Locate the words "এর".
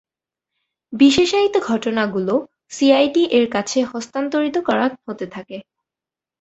3.31-3.45